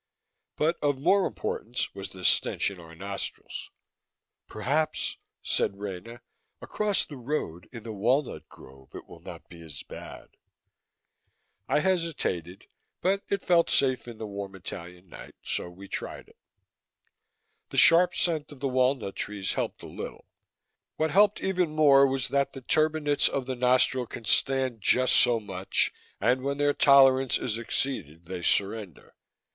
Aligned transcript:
But 0.55 0.79
of 0.81 0.97
more 0.99 1.27
importance 1.27 1.93
was 1.93 2.09
the 2.09 2.25
stench 2.25 2.71
in 2.71 2.79
our 2.79 2.95
nostrils. 2.95 3.69
"Perhaps," 4.47 5.17
said 5.43 5.77
Rena, 5.77 6.21
"across 6.59 7.05
the 7.05 7.17
road, 7.17 7.69
in 7.71 7.83
the 7.83 7.93
walnut 7.93 8.49
grove, 8.49 8.95
it 8.95 9.05
will 9.07 9.19
not 9.19 9.47
be 9.47 9.61
as 9.61 9.83
bad." 9.83 10.29
I 11.69 11.81
hesitated, 11.81 12.65
but 13.01 13.21
it 13.29 13.43
felt 13.43 13.69
safe 13.69 14.07
in 14.07 14.17
the 14.17 14.25
warm 14.25 14.55
Italian 14.55 15.07
night, 15.07 15.35
and 15.35 15.35
so 15.43 15.69
we 15.69 15.87
tried 15.87 16.29
it. 16.29 16.37
The 17.69 17.77
sharp 17.77 18.15
scent 18.15 18.51
of 18.51 18.59
the 18.59 18.67
walnut 18.67 19.15
trees 19.15 19.53
helped 19.53 19.83
a 19.83 19.87
little; 19.87 20.25
what 20.95 21.11
helped 21.11 21.41
even 21.43 21.75
more 21.75 22.07
was 22.07 22.29
that 22.29 22.53
the 22.53 22.61
turbinates 22.63 23.29
of 23.29 23.45
the 23.45 23.55
nostril 23.55 24.07
can 24.07 24.25
stand 24.25 24.81
just 24.81 25.13
so 25.15 25.39
much, 25.39 25.93
and 26.19 26.41
when 26.41 26.57
their 26.57 26.73
tolerance 26.73 27.37
is 27.37 27.59
exceeded 27.59 28.25
they 28.25 28.41
surrender. 28.41 29.13